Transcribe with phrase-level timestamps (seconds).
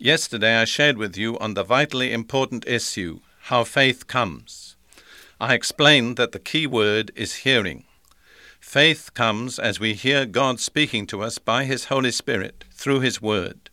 [0.00, 4.76] Yesterday I shared with you on the vitally important issue, how faith comes.
[5.40, 7.82] I explained that the key word is hearing.
[8.60, 13.20] Faith comes as we hear God speaking to us by His Holy Spirit through His
[13.20, 13.70] Word.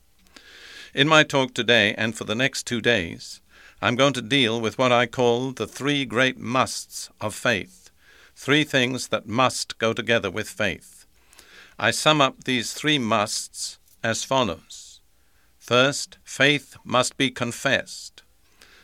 [0.95, 3.39] In my talk today and for the next two days,
[3.80, 7.91] I'm going to deal with what I call the three great musts of faith,
[8.35, 11.05] three things that must go together with faith.
[11.78, 14.84] I sum up these three musts as follows.
[15.66, 18.21] First, faith must be confessed.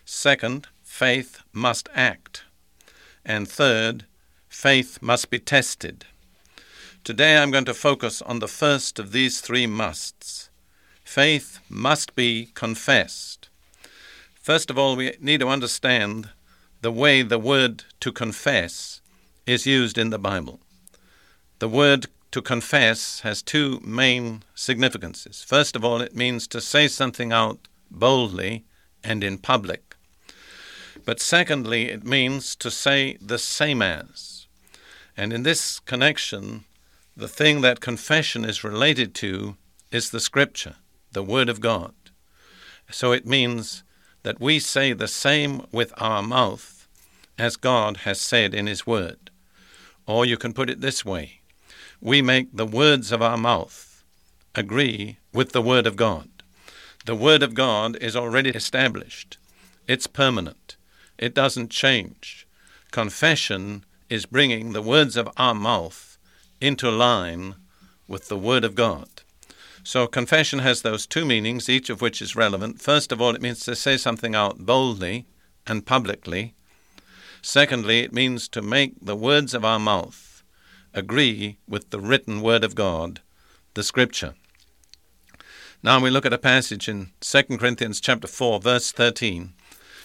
[0.04, 2.42] Second, faith must act.
[3.24, 4.06] And third,
[4.50, 6.06] faith must be tested.
[7.04, 10.50] Today I'm going to focus on the first of these three musts.
[11.04, 13.50] Faith must be confessed.
[14.34, 16.30] First of all, we need to understand
[16.82, 19.02] the way the word to confess
[19.46, 20.60] is used in the Bible.
[21.60, 25.44] The word to confess has two main significances.
[25.44, 28.64] First of all, it means to say something out boldly
[29.04, 29.96] and in public.
[31.06, 34.48] But secondly, it means to say the same as.
[35.18, 36.66] And in this connection,
[37.18, 39.58] the thing that confession is related to
[39.92, 40.76] is the Scripture,
[41.12, 41.94] the Word of God.
[42.90, 43.84] So it means
[44.24, 46.88] that we say the same with our mouth
[47.38, 49.32] as God has said in His Word.
[50.06, 51.41] Or you can put it this way
[52.02, 54.04] we make the words of our mouth
[54.56, 56.28] agree with the Word of God.
[57.06, 59.38] The Word of God is already established,
[59.88, 60.76] it's permanent,
[61.20, 62.48] it doesn't change.
[62.90, 66.18] Confession is bringing the words of our mouth
[66.60, 67.56] into line
[68.08, 69.08] with the Word of God.
[69.84, 72.82] So, confession has those two meanings, each of which is relevant.
[72.82, 75.26] First of all, it means to say something out boldly
[75.66, 76.54] and publicly.
[77.42, 80.31] Secondly, it means to make the words of our mouth
[80.94, 83.22] agree with the written Word of God,
[83.74, 84.36] the Scripture.
[85.84, 89.54] Now we look at a passage in 2 Corinthians chapter 4 verse 13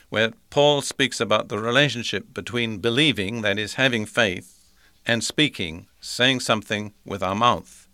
[0.09, 4.73] where Paul speaks about the relationship between believing that is having faith
[5.05, 7.89] and speaking saying something with our mouth.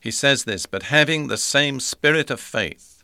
[0.00, 3.02] He says this, but having the same spirit of faith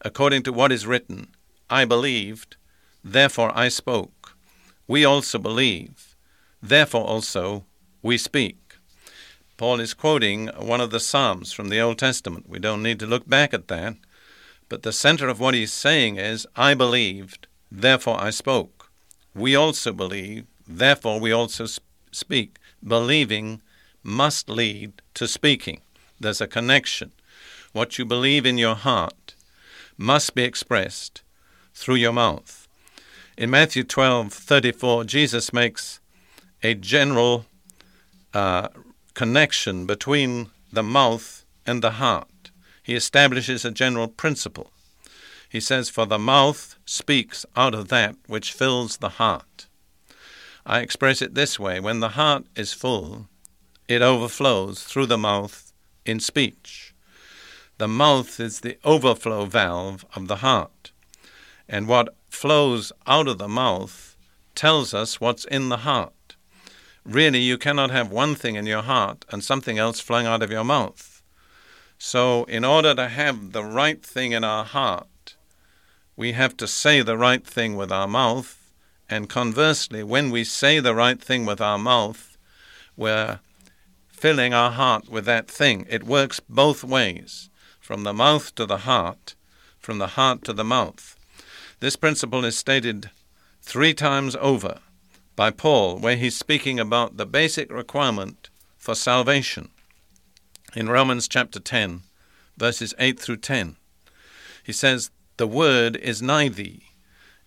[0.00, 1.28] according to what is written,
[1.68, 2.56] I believed,
[3.02, 4.36] therefore I spoke.
[4.86, 6.16] We also believe,
[6.62, 7.64] therefore also
[8.06, 8.76] we speak.
[9.56, 12.48] Paul is quoting one of the Psalms from the Old Testament.
[12.48, 13.96] We don't need to look back at that.
[14.68, 18.90] But the center of what he's saying is, I believed, therefore I spoke.
[19.34, 21.66] We also believe, therefore we also
[22.12, 22.58] speak.
[22.86, 23.60] Believing
[24.02, 25.80] must lead to speaking.
[26.20, 27.12] There's a connection.
[27.72, 29.34] What you believe in your heart
[29.98, 31.22] must be expressed
[31.74, 32.68] through your mouth.
[33.36, 36.00] In Matthew 12:34, Jesus makes
[36.62, 37.46] a general
[39.14, 42.50] connection between the mouth and the heart.
[42.82, 44.70] He establishes a general principle.
[45.48, 49.66] He says, For the mouth speaks out of that which fills the heart.
[50.64, 53.28] I express it this way when the heart is full,
[53.88, 55.72] it overflows through the mouth
[56.04, 56.92] in speech.
[57.78, 60.92] The mouth is the overflow valve of the heart.
[61.68, 64.16] And what flows out of the mouth
[64.54, 66.25] tells us what's in the heart.
[67.06, 70.50] Really, you cannot have one thing in your heart and something else flowing out of
[70.50, 71.22] your mouth.
[71.98, 75.36] So, in order to have the right thing in our heart,
[76.16, 78.72] we have to say the right thing with our mouth.
[79.08, 82.36] And conversely, when we say the right thing with our mouth,
[82.96, 83.38] we're
[84.08, 85.86] filling our heart with that thing.
[85.88, 89.36] It works both ways from the mouth to the heart,
[89.78, 91.16] from the heart to the mouth.
[91.78, 93.10] This principle is stated
[93.62, 94.80] three times over
[95.36, 98.48] by Paul, where he's speaking about the basic requirement
[98.78, 99.68] for salvation
[100.74, 102.00] in Romans chapter 10,
[102.56, 103.76] verses 8 through 10.
[104.64, 106.84] He says, The word is nigh thee,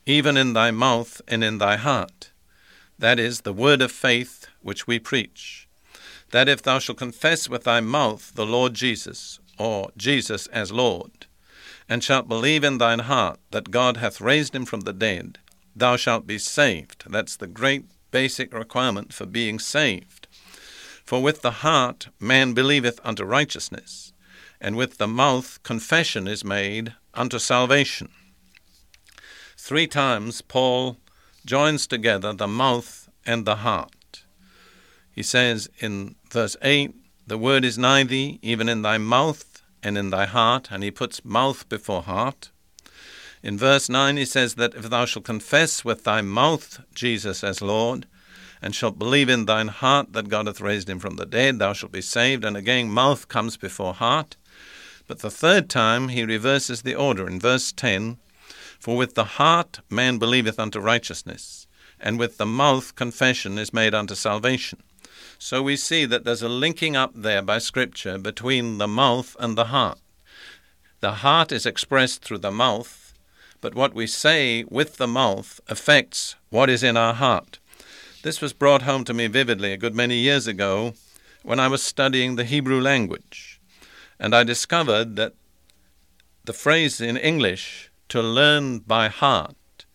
[0.06, 2.32] even in thy mouth and in thy heart.
[3.00, 5.68] That is, the word of faith which we preach.
[6.32, 11.26] That if thou shalt confess with thy mouth the Lord Jesus, or Jesus as Lord,
[11.88, 15.40] and shalt believe in thine heart that God hath raised him from the dead,
[15.80, 17.06] thou shalt be saved.
[17.10, 20.28] That's the great basic requirement for being saved.
[21.04, 24.14] For with the heart man believeth unto righteousness,
[24.62, 28.10] and with the mouth confession is made unto salvation.
[29.58, 30.98] Three times Paul
[31.46, 34.24] joins together the mouth and the heart.
[35.12, 36.94] He says in verse 8,
[37.28, 40.92] The word is nigh thee, even in thy mouth and in thy heart, and he
[40.92, 42.52] puts mouth before heart.
[43.42, 47.62] In verse 9, he says that if thou shalt confess with thy mouth Jesus as
[47.62, 48.06] Lord,
[48.62, 51.74] and shalt believe in thine heart that God hath raised him from the dead, thou
[51.74, 52.44] shalt be saved.
[52.44, 54.36] And again, mouth comes before heart.
[55.08, 58.18] But the third time he reverses the order in verse 10
[58.80, 61.68] For with the heart man believeth unto righteousness,
[62.00, 64.84] and with the mouth confession is made unto salvation.
[65.38, 69.58] So we see that there's a linking up there by Scripture between the mouth and
[69.58, 70.00] the heart.
[71.00, 73.09] The heart is expressed through the mouth,
[73.62, 77.60] but what we say with the mouth affects what is in our heart.
[78.24, 80.94] This was brought home to me vividly a good many years ago
[81.44, 83.60] when I was studying the Hebrew language,
[84.20, 85.34] and I discovered that
[86.46, 89.86] the phrase in English, to learn by heart,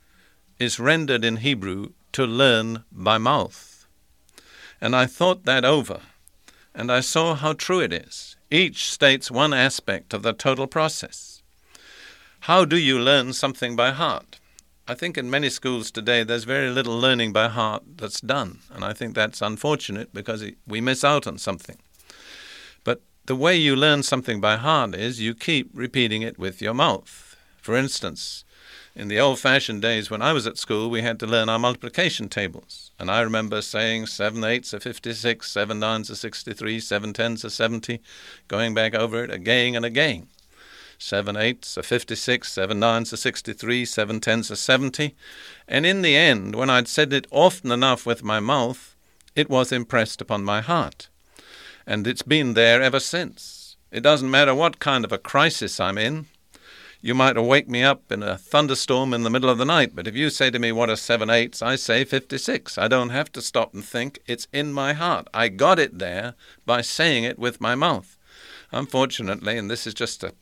[0.58, 3.86] is rendered in Hebrew, to learn by mouth.
[4.80, 6.00] And I thought that over,
[6.74, 8.36] and I saw how true it is.
[8.50, 11.42] Each states one aspect of the total process.
[12.44, 14.38] How do you learn something by heart?
[14.86, 18.84] I think in many schools today there's very little learning by heart that's done, and
[18.84, 21.78] I think that's unfortunate because we miss out on something.
[22.84, 26.74] But the way you learn something by heart is you keep repeating it with your
[26.74, 27.34] mouth.
[27.62, 28.44] For instance,
[28.94, 31.58] in the old fashioned days when I was at school, we had to learn our
[31.58, 32.90] multiplication tables.
[32.98, 37.48] And I remember saying 7 eights are 56, 7 nines are 63, 7 tens are
[37.48, 38.00] 70,
[38.48, 40.28] going back over it again and again
[41.04, 45.14] seven eights are 56, seven nines are 63, seven tens are 70.
[45.68, 48.96] And in the end, when I'd said it often enough with my mouth,
[49.36, 51.08] it was impressed upon my heart.
[51.86, 53.76] And it's been there ever since.
[53.92, 56.26] It doesn't matter what kind of a crisis I'm in.
[57.02, 60.08] You might wake me up in a thunderstorm in the middle of the night, but
[60.08, 61.60] if you say to me, What are seven eights?
[61.60, 62.78] I say 56.
[62.78, 64.20] I don't have to stop and think.
[64.26, 65.28] It's in my heart.
[65.34, 66.34] I got it there
[66.64, 68.16] by saying it with my mouth.
[68.72, 70.32] Unfortunately, and this is just a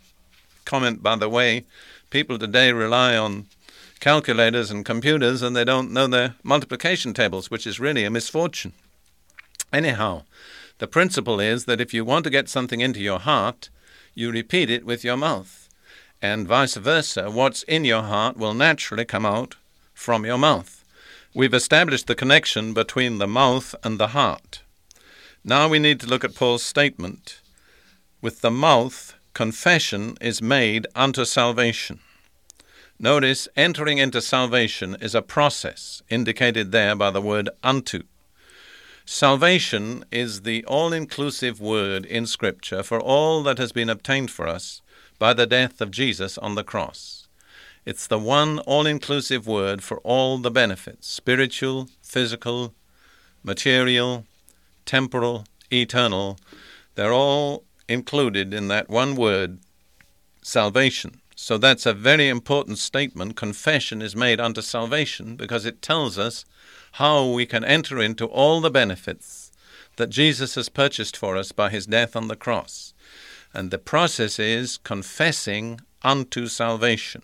[0.64, 1.64] comment, by the way,
[2.10, 3.46] people today rely on
[4.00, 8.72] calculators and computers and they don't know their multiplication tables, which is really a misfortune.
[9.72, 10.24] Anyhow,
[10.78, 13.70] the principle is that if you want to get something into your heart,
[14.14, 15.68] you repeat it with your mouth.
[16.20, 19.56] And vice versa, what's in your heart will naturally come out
[19.94, 20.84] from your mouth.
[21.34, 24.62] We've established the connection between the mouth and the heart.
[25.44, 27.40] Now we need to look at Paul's statement.
[28.20, 32.00] With the mouth, confession is made unto salvation.
[32.99, 38.02] Notice, entering into salvation is a process indicated there by the word unto.
[39.05, 44.46] Salvation is the all inclusive word in Scripture for all that has been obtained for
[44.46, 44.81] us
[45.19, 47.26] by the death of Jesus on the cross.
[47.84, 52.75] It's the one all inclusive word for all the benefits spiritual, physical,
[53.43, 54.25] material,
[54.87, 56.38] temporal, eternal.
[56.94, 59.58] They're all included in that one word,
[60.43, 61.20] salvation.
[61.34, 63.37] So that's a very important statement.
[63.37, 66.44] Confession is made unto salvation because it tells us
[66.93, 69.51] how we can enter into all the benefits
[69.96, 72.94] that Jesus has purchased for us by his death on the cross.
[73.55, 77.22] And the process is confessing unto salvation.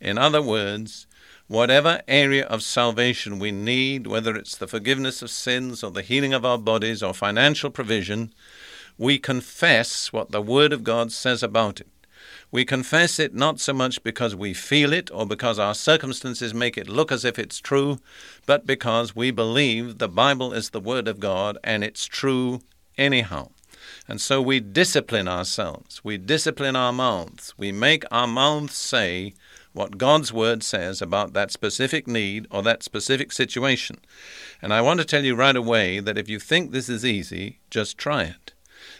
[0.00, 1.06] In other words,
[1.46, 6.34] whatever area of salvation we need, whether it's the forgiveness of sins or the healing
[6.34, 8.32] of our bodies or financial provision,
[8.98, 11.88] we confess what the Word of God says about it.
[12.50, 16.76] We confess it not so much because we feel it or because our circumstances make
[16.76, 17.98] it look as if it's true,
[18.46, 22.60] but because we believe the Bible is the Word of God and it's true
[22.96, 23.50] anyhow.
[24.08, 26.02] And so we discipline ourselves.
[26.02, 27.54] We discipline our mouths.
[27.56, 29.34] We make our mouths say
[29.72, 33.98] what God's Word says about that specific need or that specific situation.
[34.60, 37.60] And I want to tell you right away that if you think this is easy,
[37.70, 38.54] just try it.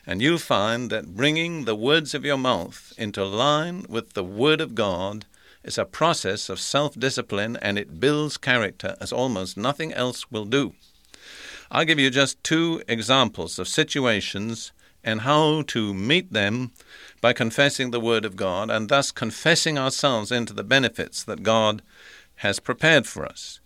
[0.06, 4.60] And you'll find that bringing the words of your mouth into line with the Word
[4.60, 5.26] of God
[5.62, 10.44] is a process of self discipline and it builds character as almost nothing else will
[10.44, 10.74] do.
[11.70, 14.72] I'll give you just two examples of situations
[15.04, 16.72] and how to meet them
[17.20, 21.82] by confessing the Word of God and thus confessing ourselves into the benefits that God
[22.36, 23.60] has prepared for us.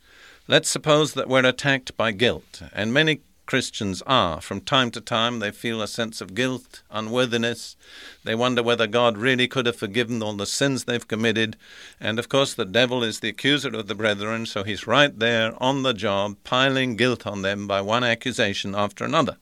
[0.48, 3.20] Let's suppose that we're attacked by guilt, and many
[3.52, 4.40] Christians are.
[4.40, 7.76] From time to time, they feel a sense of guilt, unworthiness.
[8.24, 11.58] They wonder whether God really could have forgiven all the sins they've committed.
[12.00, 15.52] And of course, the devil is the accuser of the brethren, so he's right there
[15.62, 19.36] on the job, piling guilt on them by one accusation after another.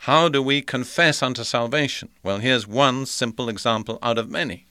[0.00, 2.10] How do we confess unto salvation?
[2.22, 4.66] Well, here's one simple example out of many.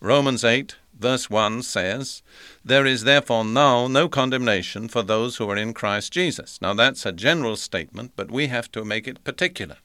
[0.00, 2.22] Romans 8, verse 1 says,
[2.64, 6.60] There is therefore now no condemnation for those who are in Christ Jesus.
[6.60, 9.78] Now, that's a general statement, but we have to make it particular.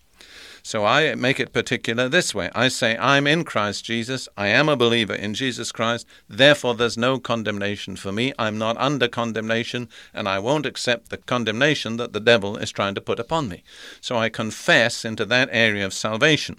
[0.65, 4.67] So I make it particular this way I say, I'm in Christ Jesus, I am
[4.67, 8.34] a believer in Jesus Christ, therefore there's no condemnation for me.
[8.39, 12.95] I'm not under condemnation, and I won't accept the condemnation that the devil is trying
[12.95, 13.63] to put upon me.
[14.01, 16.57] So I confess into that area of salvation.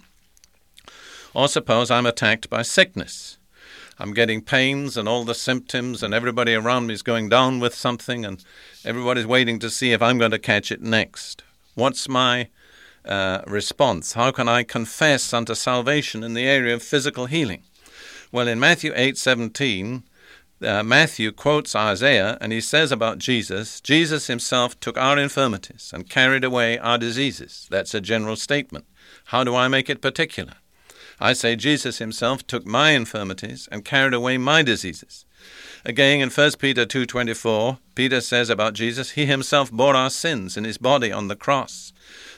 [1.33, 3.36] Or suppose I'm attacked by sickness.
[3.99, 7.73] I'm getting pains and all the symptoms, and everybody around me is going down with
[7.73, 8.43] something, and
[8.85, 11.43] everybody's waiting to see if I'm going to catch it next.
[11.75, 12.49] What's my
[13.07, 14.13] uh, response.
[14.13, 17.63] How can I confess unto salvation in the area of physical healing?
[18.31, 20.03] Well, in Matthew 8:17,
[20.61, 26.09] uh, Matthew quotes Isaiah and he says about Jesus, Jesus himself took our infirmities and
[26.09, 27.67] carried away our diseases.
[27.69, 28.85] That's a general statement.
[29.25, 30.55] How do I make it particular?
[31.19, 35.25] I say Jesus himself took my infirmities and carried away my diseases.
[35.83, 40.63] Again in 1 Peter 2:24, Peter says about Jesus, he himself bore our sins in
[40.63, 41.93] his body on the cross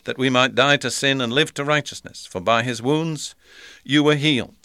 [0.06, 2.26] that we might die to sin and live to righteousness.
[2.26, 3.36] For by his wounds
[3.84, 4.59] you were healed.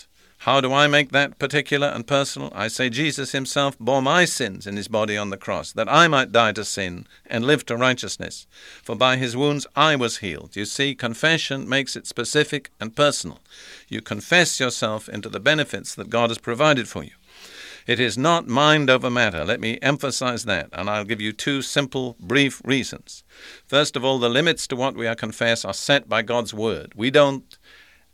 [0.44, 2.52] How do I make that particular and personal?
[2.54, 6.06] I say Jesus himself bore my sins in his body on the cross, that I
[6.06, 8.46] might die to sin and live to righteousness.
[8.82, 10.54] For by his wounds I was healed.
[10.54, 13.40] You see, confession makes it specific and personal.
[13.88, 17.12] You confess yourself into the benefits that God has provided for you.
[17.86, 19.46] It is not mind over matter.
[19.46, 23.24] Let me emphasize that, and I'll give you two simple, brief reasons.
[23.66, 26.92] First of all, the limits to what we are confess are set by God's word.
[26.94, 27.56] We don't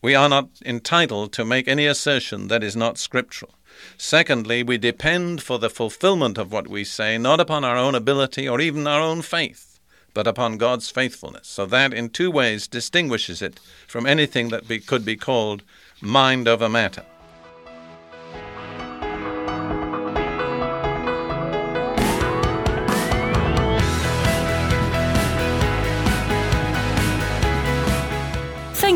[0.03, 3.55] we are not entitled to make any assertion that is not scriptural.
[3.97, 8.49] Secondly, we depend for the fulfillment of what we say not upon our own ability
[8.49, 9.79] or even our own faith,
[10.15, 11.49] but upon God's faithfulness.
[11.49, 15.63] So that in two ways distinguishes it from anything that be, could be called
[16.01, 17.05] mind over matter.